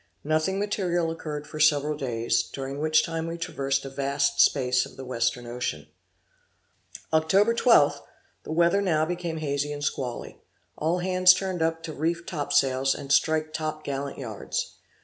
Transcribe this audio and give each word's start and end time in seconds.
Nothing 0.23 0.57
material 0.57 1.11
occurred 1.11 1.45
for 1.45 1.59
several 1.59 1.95
days, 1.95 2.41
during 2.41 2.79
which 2.79 3.05
time 3.05 3.27
we 3.27 3.37
traversed 3.37 3.85
a 3.85 3.89
vast 3.91 4.39
space 4.41 4.83
of 4.83 4.97
the 4.97 5.05
Western 5.05 5.45
Ocean. 5.45 5.89
Oct. 7.13 7.29
12th, 7.29 7.99
the 8.41 8.51
weather 8.51 8.81
now 8.81 9.05
became 9.05 9.37
hazy 9.37 9.71
and 9.71 9.83
squally; 9.83 10.41
all 10.75 10.97
hands 10.97 11.35
turned 11.35 11.61
up 11.61 11.83
to 11.83 11.93
reef 11.93 12.25
top 12.25 12.51
sails, 12.51 12.95
and 12.95 13.11
strike 13.13 13.53
top 13.53 13.83
gallant 13.83 14.17
yards. 14.17 14.77